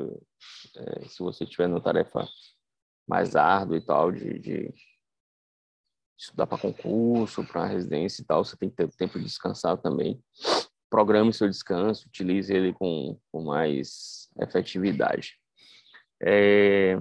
é, 0.76 1.04
se 1.06 1.18
você 1.18 1.44
tiver 1.44 1.66
uma 1.66 1.80
tarefa 1.80 2.26
mais 3.06 3.36
árdua 3.36 3.76
e 3.76 3.84
tal, 3.84 4.10
de, 4.10 4.38
de 4.38 4.74
estudar 6.18 6.46
para 6.46 6.56
concurso, 6.56 7.44
para 7.44 7.66
residência 7.66 8.22
e 8.22 8.24
tal, 8.24 8.42
você 8.42 8.56
tem 8.56 8.70
que 8.70 8.76
ter 8.76 8.88
tempo 8.96 9.18
de 9.18 9.26
descansar 9.26 9.76
também. 9.76 10.18
Programe 10.88 11.34
seu 11.34 11.46
descanso, 11.46 12.08
utilize 12.08 12.50
ele 12.50 12.72
com, 12.72 13.20
com 13.30 13.44
mais 13.44 14.30
efetividade. 14.40 15.38
É... 16.22 16.98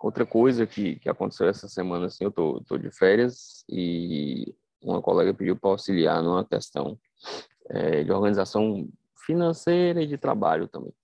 Outra 0.00 0.24
coisa 0.24 0.66
que, 0.66 0.98
que 1.00 1.08
aconteceu 1.08 1.48
essa 1.48 1.68
semana, 1.68 2.06
assim, 2.06 2.24
eu 2.24 2.32
tô, 2.32 2.62
tô 2.66 2.78
de 2.78 2.90
férias 2.90 3.62
e 3.68 4.54
uma 4.80 5.02
colega 5.02 5.34
pediu 5.34 5.54
para 5.54 5.70
auxiliar 5.70 6.22
numa 6.22 6.44
questão 6.44 6.98
é, 7.68 8.02
de 8.02 8.10
organização 8.10 8.88
financeira 9.24 10.02
e 10.02 10.06
de 10.06 10.18
trabalho 10.18 10.68
também. 10.68 10.94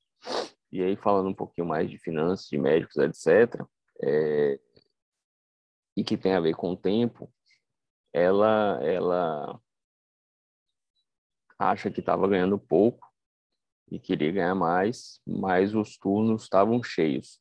E 0.70 0.82
aí, 0.82 0.96
falando 0.96 1.28
um 1.28 1.34
pouquinho 1.34 1.66
mais 1.66 1.90
de 1.90 1.98
finanças, 1.98 2.46
de 2.48 2.58
médicos, 2.58 2.96
etc., 2.96 3.64
é, 4.02 4.60
e 5.96 6.04
que 6.04 6.16
tem 6.16 6.34
a 6.34 6.40
ver 6.40 6.54
com 6.54 6.72
o 6.72 6.76
tempo, 6.76 7.32
ela, 8.12 8.78
ela 8.82 9.60
acha 11.58 11.90
que 11.90 12.00
estava 12.00 12.28
ganhando 12.28 12.58
pouco 12.58 13.06
e 13.90 13.98
queria 13.98 14.30
ganhar 14.30 14.54
mais, 14.54 15.20
mas 15.26 15.74
os 15.74 15.96
turnos 15.96 16.42
estavam 16.42 16.82
cheios. 16.82 17.40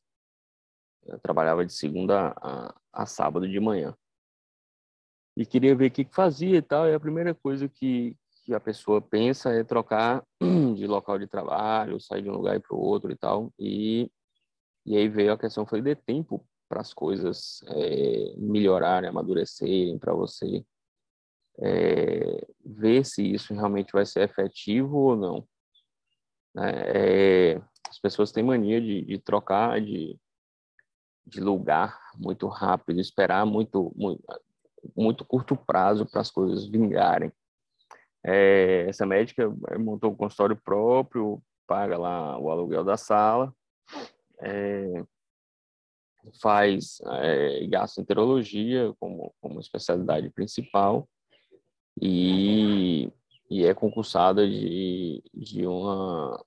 Eu 1.04 1.18
trabalhava 1.20 1.64
de 1.64 1.72
segunda 1.72 2.34
a, 2.36 2.74
a 2.92 3.06
sábado 3.06 3.48
de 3.48 3.60
manhã 3.60 3.96
e 5.38 5.46
queria 5.46 5.76
ver 5.76 5.88
o 5.88 5.90
que 5.92 6.04
fazia 6.10 6.58
e 6.58 6.62
tal. 6.62 6.88
E 6.88 6.94
a 6.94 6.98
primeira 6.98 7.32
coisa 7.32 7.68
que, 7.68 8.16
que 8.48 8.54
a 8.54 8.60
pessoa 8.60 8.98
pensa 8.98 9.52
é 9.52 9.62
trocar 9.62 10.24
de 10.74 10.86
local 10.86 11.18
de 11.18 11.26
trabalho, 11.26 12.00
sair 12.00 12.22
de 12.22 12.30
um 12.30 12.32
lugar 12.32 12.58
para 12.58 12.74
o 12.74 12.80
outro 12.80 13.12
e 13.12 13.14
tal. 13.14 13.52
E, 13.58 14.10
e 14.86 14.96
aí 14.96 15.06
veio 15.06 15.34
a 15.34 15.38
questão, 15.38 15.66
foi 15.66 15.82
de 15.82 15.94
tempo 15.94 16.42
para 16.66 16.80
as 16.80 16.94
coisas 16.94 17.60
é, 17.66 18.34
melhorarem, 18.38 19.10
amadurecerem, 19.10 19.98
para 19.98 20.14
você 20.14 20.64
é, 21.58 22.46
ver 22.64 23.04
se 23.04 23.22
isso 23.22 23.52
realmente 23.52 23.92
vai 23.92 24.06
ser 24.06 24.22
efetivo 24.22 24.96
ou 24.96 25.14
não. 25.14 25.46
É, 26.56 27.60
as 27.86 27.98
pessoas 28.00 28.32
têm 28.32 28.42
mania 28.42 28.80
de, 28.80 29.04
de 29.04 29.18
trocar 29.18 29.78
de, 29.78 30.18
de 31.26 31.38
lugar 31.38 32.00
muito 32.16 32.48
rápido, 32.48 32.98
esperar 32.98 33.44
muito, 33.44 33.92
muito 33.94 34.24
muito 34.96 35.24
curto 35.24 35.56
prazo 35.56 36.06
para 36.06 36.20
as 36.20 36.30
coisas 36.30 36.66
vingarem. 36.66 37.30
É, 38.24 38.86
essa 38.88 39.06
médica 39.06 39.48
montou 39.78 40.12
um 40.12 40.16
consultório 40.16 40.56
próprio, 40.56 41.42
paga 41.66 41.96
lá 41.96 42.38
o 42.38 42.50
aluguel 42.50 42.84
da 42.84 42.96
sala, 42.96 43.54
é, 44.40 45.04
faz 46.40 46.98
é, 47.22 47.66
gastroenterologia 47.66 48.92
como, 48.98 49.32
como 49.40 49.60
especialidade 49.60 50.30
principal 50.30 51.08
e, 52.00 53.10
e 53.50 53.64
é 53.64 53.74
concursada 53.74 54.48
de, 54.48 55.22
de 55.34 55.66
uma, 55.66 56.42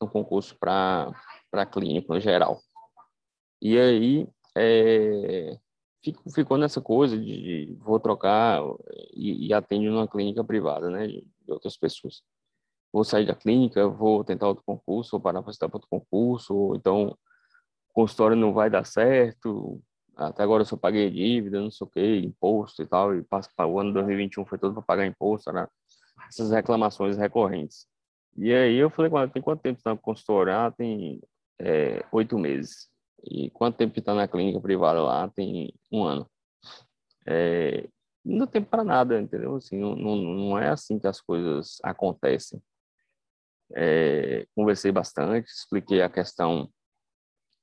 um 0.00 0.06
concurso 0.06 0.56
para 0.58 1.66
clínico 1.72 2.14
em 2.14 2.20
geral. 2.20 2.60
E 3.60 3.78
aí, 3.78 4.28
é, 4.56 5.58
fico, 6.04 6.30
ficou 6.30 6.58
nessa 6.58 6.80
coisa 6.80 7.18
de, 7.18 7.66
de 7.66 7.74
vou 7.80 7.98
trocar 7.98 8.60
e, 9.14 9.48
e, 9.48 9.78
numa 9.90 10.06
clínica 10.06 10.44
privada, 10.44 10.90
né, 10.90 11.06
de, 11.06 11.20
de, 11.22 11.52
outras 11.52 11.76
pessoas. 11.76 12.22
Vou 12.92 13.04
sair 13.04 13.26
da 13.26 13.34
clínica, 13.34 13.88
vou 13.88 14.22
tentar 14.22 14.48
outro 14.48 14.62
concurso, 14.64 15.12
vou 15.12 15.20
parar 15.20 15.42
para 15.42 15.50
estudar 15.50 15.68
para 15.68 15.78
outro 15.78 15.88
concurso, 15.90 16.54
ou 16.54 16.76
então 16.76 17.16
consultório 17.92 18.36
não 18.36 18.52
vai 18.52 18.68
dar 18.70 18.84
certo, 18.84 19.80
até 20.16 20.42
agora 20.42 20.62
eu 20.62 20.66
só 20.66 20.76
paguei 20.76 21.10
dívida, 21.10 21.60
não 21.60 21.70
sei 21.70 21.86
o 21.86 21.90
que, 21.90 22.16
imposto 22.18 22.82
e 22.82 22.86
tal, 22.86 23.14
e 23.16 23.22
passa 23.22 23.50
para 23.56 23.66
o 23.66 23.80
ano 23.80 23.92
2021 23.92 24.46
foi 24.46 24.58
todo 24.58 24.74
para 24.74 24.82
pagar 24.82 25.06
imposto, 25.06 25.52
né? 25.52 25.66
essas 26.28 26.50
reclamações 26.50 27.16
recorrentes. 27.16 27.86
E 28.36 28.52
aí 28.52 28.76
eu 28.76 28.90
falei 28.90 29.10
tem 29.32 29.42
quanto 29.42 29.62
tempo 29.62 29.78
está 29.78 29.90
no 29.90 29.98
consultório? 29.98 30.52
Ah, 30.52 30.70
tem 30.70 31.20
é, 31.60 32.04
oito 32.12 32.38
meses. 32.38 32.88
E 33.22 33.50
quanto 33.50 33.76
tempo 33.76 33.98
está 33.98 34.14
na 34.14 34.28
clínica 34.28 34.60
privada 34.60 35.02
lá? 35.02 35.28
Tem 35.28 35.72
um 35.92 36.04
ano. 36.04 36.30
É, 37.26 37.88
não 38.24 38.38
dá 38.38 38.46
tempo 38.46 38.68
para 38.68 38.84
nada, 38.84 39.20
entendeu? 39.20 39.56
Assim, 39.56 39.78
não, 39.78 39.94
não, 39.94 40.16
não 40.16 40.58
é 40.58 40.68
assim 40.68 40.98
que 40.98 41.06
as 41.06 41.20
coisas 41.20 41.78
acontecem. 41.82 42.62
É, 43.74 44.46
conversei 44.54 44.92
bastante, 44.92 45.46
expliquei 45.48 46.02
a 46.02 46.08
questão. 46.08 46.68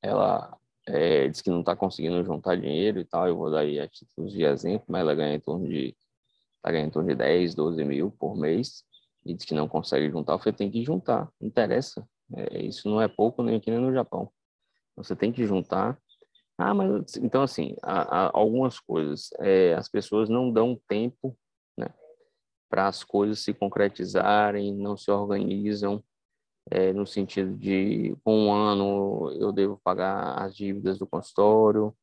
Ela 0.02 0.58
é, 0.88 1.28
disse 1.28 1.44
que 1.44 1.50
não 1.50 1.62
está 1.62 1.76
conseguindo 1.76 2.24
juntar 2.24 2.56
dinheiro 2.56 3.00
e 3.00 3.06
tal. 3.06 3.28
Eu 3.28 3.38
vou 3.38 3.52
dar 3.52 3.60
aí 3.60 3.80
a 3.80 3.88
título 3.88 4.28
de 4.28 4.44
exemplo, 4.44 4.86
mas 4.88 5.02
ela 5.02 5.16
ganha 5.16 5.36
em 5.36 5.40
torno 5.40 5.68
de 5.68 5.96
está 6.62 6.72
ganhando 6.72 6.90
em 6.90 6.92
torno 6.92 7.10
de 7.10 7.16
10, 7.16 7.56
12 7.56 7.84
mil 7.84 8.12
por 8.12 8.38
mês 8.38 8.84
e 9.26 9.34
diz 9.34 9.46
que 9.46 9.54
não 9.54 9.68
consegue 9.68 10.10
juntar. 10.10 10.34
Eu 10.34 10.40
falei, 10.40 10.54
tem 10.54 10.72
que 10.72 10.84
juntar, 10.84 11.28
não 11.40 11.48
interessa. 11.48 12.08
É, 12.36 12.62
isso 12.62 12.88
não 12.88 13.02
é 13.02 13.08
pouco 13.08 13.44
nem 13.44 13.56
aqui 13.56 13.72
nem 13.72 13.80
no 13.80 13.92
Japão. 13.92 14.32
Você 15.04 15.16
tem 15.16 15.32
que 15.32 15.46
juntar. 15.46 15.98
Ah, 16.58 16.74
mas 16.74 17.18
então 17.18 17.42
assim, 17.44 17.76
há, 17.82 18.28
há 18.28 18.32
algumas 18.34 18.80
coisas. 18.80 19.30
É, 19.40 19.74
as 19.76 19.90
pessoas 19.90 20.30
não 20.30 20.52
dão 20.52 20.80
tempo, 20.88 21.38
né, 21.78 21.88
para 22.70 22.88
as 22.88 23.04
coisas 23.04 23.40
se 23.40 23.54
concretizarem, 23.54 24.74
não 24.76 24.98
se 24.98 25.12
organizam 25.12 26.04
é, 26.70 26.94
no 26.94 27.06
sentido 27.08 27.58
de 27.58 28.16
com 28.24 28.48
um 28.48 28.54
ano 28.54 29.32
eu 29.40 29.52
devo 29.52 29.80
pagar 29.84 30.36
as 30.42 30.56
dívidas 30.56 30.98
do 31.00 31.08
consultório, 31.08 31.96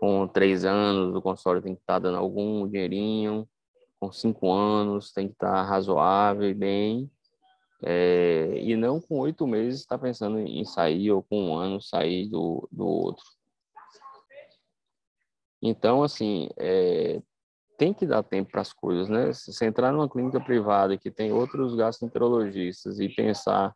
Com 0.00 0.26
três 0.26 0.64
anos, 0.64 1.14
o 1.14 1.22
consultório 1.22 1.62
tem 1.62 1.74
que 1.74 1.82
estar 1.82 1.94
tá 1.94 1.98
dando 2.00 2.18
algum 2.18 2.66
dinheirinho. 2.68 3.48
Com 4.00 4.10
cinco 4.12 4.50
anos, 4.52 5.12
tem 5.12 5.28
que 5.28 5.34
estar 5.34 5.52
tá 5.52 5.62
razoável 5.62 6.48
e 6.48 6.54
bem. 6.54 7.10
É, 7.82 8.58
e 8.58 8.76
não 8.76 9.00
com 9.00 9.18
oito 9.20 9.46
meses 9.46 9.80
está 9.80 9.98
pensando 9.98 10.38
em 10.38 10.64
sair 10.64 11.10
ou 11.12 11.22
com 11.22 11.50
um 11.50 11.56
ano 11.56 11.80
sair 11.80 12.28
do, 12.28 12.68
do 12.70 12.86
outro. 12.86 13.24
Então, 15.62 16.02
assim, 16.02 16.48
é, 16.56 17.20
tem 17.80 17.92
que 17.94 18.06
dar 18.06 18.22
tempo 18.22 18.50
para 18.50 18.60
as 18.60 18.72
coisas, 18.72 19.08
né? 19.08 19.32
Se 19.32 19.52
você 19.52 19.66
entrar 19.66 19.92
numa 19.92 20.08
clínica 20.08 20.38
privada 20.38 20.98
que 20.98 21.10
tem 21.10 21.32
outros 21.32 21.74
gastroenterologistas 21.74 23.00
e 23.00 23.08
pensar. 23.08 23.74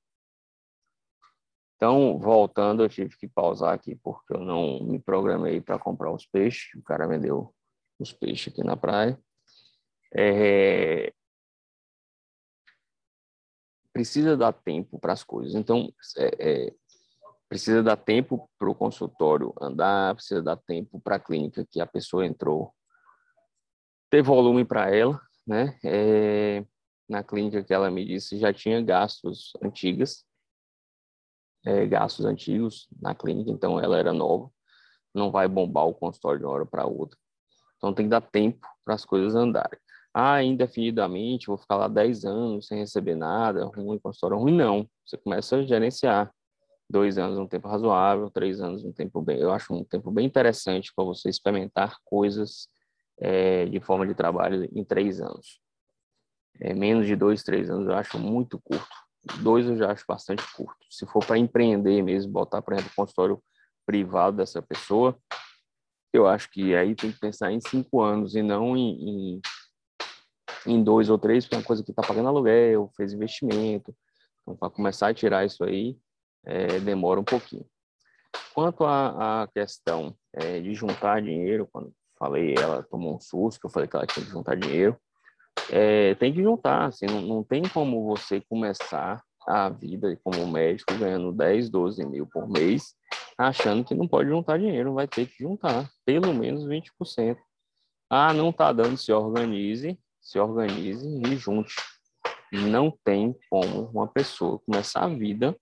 Então, 1.77 2.19
voltando, 2.19 2.83
eu 2.83 2.89
tive 2.89 3.17
que 3.17 3.29
pausar 3.29 3.75
aqui 3.75 3.97
porque 3.97 4.35
eu 4.35 4.41
não 4.41 4.83
me 4.85 4.99
programei 4.99 5.61
para 5.61 5.79
comprar 5.79 6.11
os 6.13 6.27
peixes. 6.27 6.75
O 6.75 6.83
cara 6.83 7.07
vendeu 7.07 7.55
os 7.99 8.13
peixes 8.13 8.53
aqui 8.53 8.63
na 8.63 8.77
praia. 8.77 9.19
É... 10.15 11.13
Precisa 13.95 14.37
dar 14.37 14.53
tempo 14.53 14.99
para 14.99 15.15
as 15.15 15.25
coisas. 15.25 15.55
Então, 15.55 15.89
é, 16.19 16.67
é 16.67 16.75
precisa 17.49 17.83
dar 17.83 17.97
tempo 17.97 18.51
para 18.59 18.69
o 18.69 18.75
consultório 18.75 19.55
andar, 19.61 20.17
precisa 20.17 20.43
dar 20.43 20.57
tempo 20.57 21.01
para 21.01 21.17
a 21.17 21.21
clínica 21.21 21.65
que 21.71 21.81
a 21.81 21.87
pessoa 21.87 22.27
entrou 22.27 22.75
ter 24.11 24.23
volume 24.23 24.65
para 24.65 24.95
ela, 24.95 25.21
né? 25.47 25.79
É, 25.85 26.65
na 27.09 27.23
clínica 27.23 27.63
que 27.63 27.73
ela 27.73 27.91
me 27.91 28.05
disse 28.05 28.39
já 28.39 28.53
tinha 28.53 28.83
gastos 28.83 29.53
antigas, 29.63 30.25
é, 31.65 31.87
gastos 31.87 32.25
antigos 32.25 32.89
na 33.01 33.15
clínica, 33.15 33.51
então 33.51 33.79
ela 33.79 33.99
era 33.99 34.13
nova, 34.13 34.51
não 35.15 35.31
vai 35.31 35.47
bombar 35.47 35.87
o 35.87 35.95
consultório 35.95 36.41
de 36.41 36.45
uma 36.45 36.53
hora 36.53 36.67
para 36.67 36.87
outra. 36.87 37.19
Então 37.77 37.95
tem 37.95 38.07
que 38.07 38.11
dar 38.11 38.21
tempo 38.21 38.67
para 38.85 38.95
as 38.95 39.05
coisas 39.05 39.35
andarem. 39.35 39.79
Ah, 40.17 40.43
indefinidamente, 40.45 41.49
vou 41.49 41.59
ficar 41.59 41.77
lá 41.77 41.89
10 41.89 42.25
anos 42.25 42.69
sem 42.69 42.79
receber 42.79 43.17
nada, 43.17 43.65
ruim, 43.65 43.99
consultório 43.99 44.39
ruim, 44.39 44.57
não. 44.57 44.89
Você 45.05 45.19
começa 45.19 45.57
a 45.57 45.63
gerenciar 45.63 46.33
dois 46.89 47.19
anos 47.19 47.37
um 47.37 47.49
tempo 47.49 47.67
razoável, 47.67 48.31
três 48.31 48.61
anos 48.61 48.85
um 48.85 48.93
tempo 48.93 49.21
bem. 49.21 49.39
Eu 49.41 49.53
acho 49.53 49.75
um 49.75 49.83
tempo 49.85 50.13
bem 50.13 50.25
interessante 50.25 50.93
para 50.95 51.05
você 51.05 51.29
experimentar 51.29 51.99
coisas 52.05 52.69
é, 53.19 53.67
de 53.67 53.81
forma 53.81 54.07
de 54.07 54.15
trabalho 54.15 54.69
em 54.73 54.85
três 54.85 55.21
anos. 55.21 55.61
É, 56.61 56.73
menos 56.73 57.07
de 57.07 57.17
dois, 57.17 57.43
três 57.43 57.69
anos 57.69 57.89
eu 57.89 57.95
acho 57.95 58.17
muito 58.17 58.61
curto. 58.61 58.95
Dois 59.41 59.67
eu 59.67 59.77
já 59.77 59.91
acho 59.91 60.05
bastante 60.07 60.45
curto. 60.55 60.87
Se 60.91 61.05
for 61.07 61.27
para 61.27 61.39
empreender 61.39 62.03
mesmo, 62.03 62.33
botar, 62.33 62.63
por 62.63 62.75
exemplo, 62.75 62.93
o 62.93 62.97
consultório 62.97 63.43
privado 63.85 64.37
dessa 64.37 64.63
pessoa, 64.63 65.19
eu 66.13 66.29
acho 66.29 66.49
que 66.51 66.77
aí 66.77 66.95
tem 66.95 67.11
que 67.11 67.19
pensar 67.19 67.51
em 67.51 67.61
cinco 67.61 68.01
anos 68.01 68.37
e 68.37 68.43
não 68.43 68.77
em, 68.77 68.93
em, 69.37 69.41
em 70.67 70.83
dois 70.83 71.11
ou 71.11 71.19
três, 71.19 71.45
porque 71.45 71.57
é 71.57 71.59
uma 71.59 71.65
coisa 71.65 71.83
que 71.83 71.91
está 71.91 72.03
pagando 72.03 72.29
aluguel, 72.29 72.91
fez 72.97 73.13
investimento. 73.13 73.95
Então, 74.43 74.57
para 74.57 74.71
começar 74.71 75.09
a 75.09 75.15
tirar 75.15 75.45
isso 75.45 75.65
aí, 75.65 75.97
é, 76.45 76.79
demora 76.81 77.21
um 77.21 77.25
pouquinho. 77.25 77.67
Quanto 78.53 78.85
à, 78.85 79.49
questão 79.53 80.15
é, 80.33 80.61
de 80.61 80.75
juntar 80.75 81.23
dinheiro, 81.23 81.69
quando 81.73 81.93
falei, 82.19 82.55
ela 82.57 82.83
tomou 82.83 83.17
um 83.17 83.21
susto, 83.21 83.61
que 83.61 83.67
eu 83.67 83.71
falei 83.71 83.89
que 83.89 83.97
ela 83.97 84.07
tinha 84.07 84.25
que 84.25 84.33
juntar 84.33 84.57
dinheiro, 84.57 84.97
é, 85.71 86.15
tem 86.17 86.33
que 86.33 86.43
juntar, 86.43 86.87
assim, 86.87 87.07
não, 87.07 87.21
não 87.21 87.45
tem 87.45 87.63
como 87.63 88.05
você 88.05 88.41
começar 88.41 89.23
a 89.47 89.69
vida 89.69 90.19
como 90.23 90.47
médico 90.47 90.95
ganhando 90.95 91.33
10, 91.33 91.69
12 91.71 92.05
mil 92.07 92.27
por 92.27 92.49
mês, 92.49 92.95
achando 93.37 93.85
que 93.85 93.95
não 93.95 94.09
pode 94.09 94.29
juntar 94.29 94.59
dinheiro, 94.59 94.95
vai 94.95 95.07
ter 95.07 95.27
que 95.27 95.43
juntar 95.43 95.89
pelo 96.05 96.33
menos 96.33 96.65
20%. 96.65 97.37
Ah, 98.09 98.33
não 98.33 98.51
está 98.51 98.73
dando, 98.73 98.97
se 98.97 99.13
organize, 99.13 99.99
se 100.25 100.39
organize 100.39 101.07
e 101.07 101.37
junte. 101.37 101.77
Não 102.51 102.91
tem 103.05 103.37
como 103.51 103.91
uma 103.93 104.09
pessoa 104.09 104.59
começar 104.61 105.05
a 105.05 105.09
vida 105.09 105.55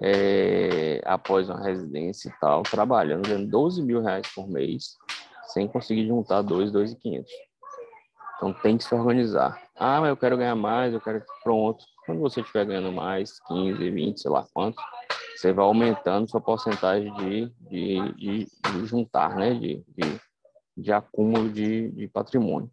é, 0.00 1.00
após 1.04 1.48
uma 1.48 1.62
residência 1.62 2.28
e 2.28 2.40
tal, 2.40 2.62
trabalhando, 2.62 3.26
ganhando 3.26 3.48
12 3.48 3.82
mil 3.82 4.02
reais 4.02 4.26
por 4.34 4.48
mês, 4.48 4.96
sem 5.46 5.66
conseguir 5.66 6.06
juntar 6.06 6.42
dois, 6.42 6.70
dois 6.70 6.92
e 6.92 6.96
quinhentos. 6.96 7.32
Então 8.36 8.52
tem 8.52 8.76
que 8.76 8.84
se 8.84 8.94
organizar. 8.94 9.62
Ah, 9.74 10.00
mas 10.00 10.10
eu 10.10 10.16
quero 10.16 10.36
ganhar 10.36 10.54
mais, 10.54 10.92
eu 10.92 11.00
quero 11.00 11.24
pronto. 11.42 11.82
Quando 12.04 12.20
você 12.20 12.40
estiver 12.40 12.66
ganhando 12.66 12.92
mais, 12.92 13.40
15, 13.48 13.90
20, 13.90 14.20
sei 14.20 14.30
lá 14.30 14.46
quanto, 14.52 14.76
você 15.34 15.52
vai 15.52 15.64
aumentando 15.64 16.28
sua 16.28 16.40
porcentagem 16.40 17.12
de, 17.14 17.52
de, 17.60 18.12
de, 18.14 18.46
de 18.46 18.86
juntar, 18.86 19.34
né? 19.36 19.54
De, 19.54 19.82
de, 19.88 20.20
de 20.76 20.92
acúmulo 20.92 21.48
de, 21.48 21.90
de 21.92 22.08
patrimônio. 22.08 22.70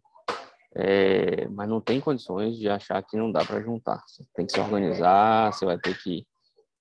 É, 0.76 1.46
mas 1.48 1.68
não 1.68 1.80
tem 1.80 2.00
condições 2.00 2.56
de 2.56 2.68
achar 2.68 3.02
que 3.02 3.16
não 3.16 3.30
dá 3.30 3.44
para 3.44 3.60
juntar. 3.60 4.02
Você 4.06 4.24
tem 4.34 4.44
que 4.44 4.52
se 4.52 4.60
organizar, 4.60 5.52
você 5.52 5.64
vai 5.64 5.78
ter 5.78 5.96
que 6.02 6.26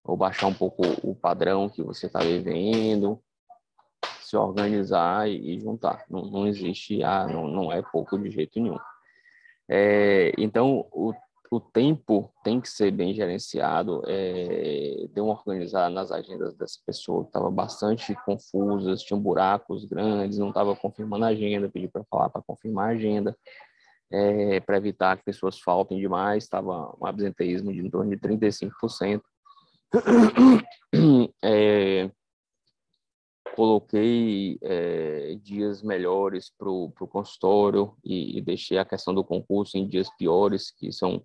ou 0.04 0.18
baixar 0.18 0.48
um 0.48 0.54
pouco 0.54 0.84
o 1.02 1.16
padrão 1.16 1.70
que 1.70 1.82
você 1.82 2.08
está 2.08 2.20
vivendo, 2.20 3.22
se 4.22 4.36
organizar 4.36 5.30
e, 5.30 5.60
juntar. 5.60 6.04
Não, 6.10 6.26
não 6.26 6.48
existe, 6.48 7.02
ah, 7.04 7.26
não, 7.26 7.48
não 7.48 7.72
é 7.72 7.82
pouco 7.82 8.18
de 8.20 8.30
jeito 8.30 8.60
nenhum. 8.60 8.78
É, 9.70 10.34
então, 10.38 10.86
o, 10.92 11.14
o 11.50 11.60
tempo 11.60 12.30
tem 12.44 12.60
que 12.60 12.70
ser 12.70 12.92
bem 12.92 13.14
gerenciado, 13.14 14.04
é, 14.06 15.06
deu 15.14 15.26
uma 15.26 15.36
organizada 15.36 15.90
nas 15.90 16.12
agendas 16.12 16.54
dessa 16.56 16.80
pessoa, 16.86 17.24
que 17.24 17.30
estava 17.30 17.50
bastante 17.50 18.14
confusas, 18.26 19.04
tinham 19.04 19.22
buracos 19.22 19.86
grandes, 19.86 20.38
não 20.38 20.50
estava 20.50 20.76
confirmando 20.76 21.24
a 21.24 21.30
agenda, 21.30 21.70
pedi 21.70 21.88
para 21.88 22.04
falar 22.04 22.30
para 22.30 22.42
confirmar 22.42 22.90
a 22.90 22.94
agenda, 22.94 23.38
é, 24.14 24.60
para 24.60 24.78
evitar 24.78 25.18
que 25.18 25.26
pessoas 25.26 25.60
faltem 25.60 25.98
demais, 25.98 26.44
estava 26.44 26.96
um 27.02 27.06
absenteísmo 27.06 27.74
de 27.74 27.80
em 27.80 27.90
torno 27.90 28.12
de 28.12 28.18
35%. 28.18 29.22
É, 31.44 32.12
coloquei 33.56 34.60
é, 34.62 35.36
dias 35.42 35.82
melhores 35.82 36.52
para 36.56 36.70
o 36.70 36.92
consultório 37.10 37.96
e, 38.04 38.38
e, 38.38 38.42
deixei 38.42 38.78
a 38.78 38.86
questão 38.86 39.14
do 39.14 39.24
concurso 39.24 39.76
em 39.76 39.88
dias 39.88 40.08
piores, 40.18 40.70
que 40.70 40.92
são 40.92 41.24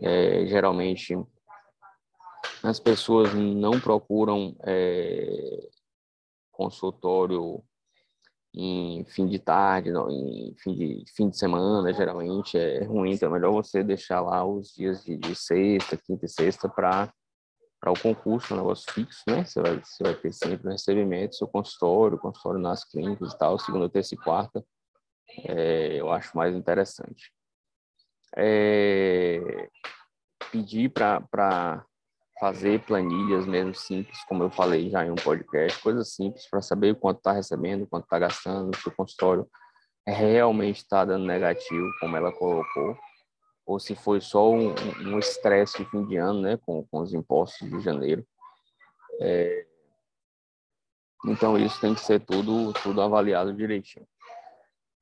é, 0.00 0.46
geralmente 0.46 1.16
as 2.62 2.80
pessoas 2.80 3.32
não 3.34 3.80
procuram 3.80 4.56
é, 4.64 5.68
consultório 6.50 7.62
em 8.54 9.04
fim 9.04 9.26
de 9.26 9.38
tarde, 9.38 9.90
não, 9.90 10.10
em 10.10 10.54
fim 10.58 10.74
de, 10.74 11.04
fim 11.14 11.28
de 11.28 11.38
semana, 11.38 11.92
geralmente 11.92 12.56
é 12.58 12.84
ruim, 12.84 13.12
então 13.12 13.28
é 13.28 13.32
melhor 13.32 13.52
você 13.52 13.82
deixar 13.84 14.20
lá 14.20 14.44
os 14.44 14.72
dias 14.72 15.04
de, 15.04 15.16
de 15.16 15.34
sexta, 15.34 15.96
quinta 15.96 16.26
e 16.26 16.28
sexta 16.28 16.68
para 16.68 17.12
para 17.80 17.92
o 17.92 18.00
concurso, 18.00 18.52
um 18.52 18.56
negócio 18.56 18.92
fixo, 18.92 19.22
né? 19.28 19.44
Você 19.44 19.62
vai, 19.62 19.78
você 19.78 20.02
vai 20.02 20.14
ter 20.14 20.32
sempre 20.32 20.66
o 20.66 20.70
recebimento, 20.72 21.36
seu 21.36 21.46
consultório, 21.46 22.18
consultório 22.18 22.60
nas 22.60 22.84
clínicas 22.84 23.32
e 23.32 23.38
tal, 23.38 23.56
segunda, 23.56 23.88
terça 23.88 24.14
e 24.14 24.18
quarta, 24.18 24.64
é, 25.46 25.94
eu 25.94 26.10
acho 26.10 26.36
mais 26.36 26.54
interessante. 26.54 27.32
É, 28.36 29.68
pedir 30.50 30.90
para 30.90 31.84
fazer 32.38 32.80
planilhas 32.84 33.46
mesmo 33.46 33.74
simples, 33.74 34.22
como 34.24 34.44
eu 34.44 34.50
falei 34.50 34.90
já 34.90 35.04
em 35.04 35.10
um 35.10 35.16
podcast, 35.16 35.80
coisas 35.82 36.14
simples 36.14 36.48
para 36.48 36.62
saber 36.62 36.94
quanto 36.94 37.18
está 37.18 37.32
recebendo, 37.32 37.86
quanto 37.86 38.04
está 38.04 38.18
gastando, 38.18 38.76
se 38.76 38.88
o 38.88 38.94
consultório 38.94 39.48
realmente 40.06 40.78
está 40.78 41.04
dando 41.04 41.26
negativo, 41.26 41.86
como 42.00 42.16
ela 42.16 42.32
colocou, 42.32 42.96
ou 43.66 43.78
se 43.78 43.94
foi 43.94 44.20
só 44.20 44.50
um 44.50 45.18
estresse 45.18 45.80
um 45.80 45.84
de 45.84 45.90
fim 45.90 46.06
de 46.06 46.16
ano, 46.16 46.40
né, 46.40 46.56
com, 46.56 46.86
com 46.86 47.00
os 47.00 47.12
impostos 47.12 47.68
de 47.68 47.80
janeiro. 47.80 48.26
É, 49.20 49.66
então 51.26 51.58
isso 51.58 51.80
tem 51.80 51.94
que 51.94 52.00
ser 52.00 52.20
tudo 52.20 52.72
tudo 52.74 53.02
avaliado 53.02 53.52
direitinho. 53.52 54.06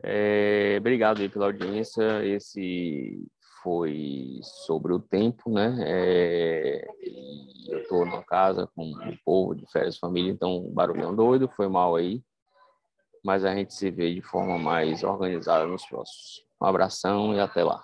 É, 0.03 0.77
obrigado 0.79 1.20
aí 1.20 1.29
pela 1.29 1.46
audiência. 1.46 2.25
Esse 2.25 3.25
foi 3.66 4.38
sobre 4.44 4.92
o 4.92 5.00
tempo, 5.00 5.50
né? 5.50 5.76
É, 5.81 6.87
eu 7.68 7.81
estou 7.81 8.07
na 8.07 8.22
casa 8.22 8.70
com 8.76 8.92
o 8.92 9.18
povo 9.24 9.57
de 9.57 9.66
férias 9.72 9.98
família, 9.98 10.31
então 10.31 10.70
barulhão 10.72 11.12
doido, 11.12 11.50
foi 11.57 11.66
mal 11.66 11.96
aí. 11.96 12.22
Mas 13.24 13.44
a 13.44 13.52
gente 13.52 13.74
se 13.74 13.90
vê 13.90 14.14
de 14.14 14.22
forma 14.22 14.57
mais 14.57 15.02
organizada 15.02 15.66
nos 15.66 15.85
próximos. 15.85 16.44
Um 16.62 16.66
abração 16.66 17.35
e 17.35 17.40
até 17.40 17.64
lá. 17.64 17.83